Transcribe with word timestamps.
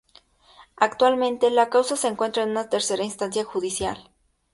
Actualmente 0.77 1.51
la 1.51 1.69
causa 1.69 1.95
se 1.95 2.07
encuentra 2.07 2.41
en 2.41 2.49
una 2.49 2.69
tercera 2.69 3.03
instancia 3.03 3.43
judicial. 3.45 4.09